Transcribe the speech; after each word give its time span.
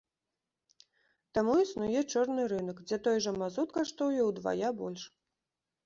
Таму 1.39 1.53
існуе 1.65 2.01
чорны 2.13 2.47
рынак, 2.55 2.83
дзе 2.91 2.97
той 3.09 3.17
жа 3.29 3.37
мазут 3.39 3.69
каштуе 3.79 4.21
ўдвая 4.33 4.77
больш. 4.85 5.03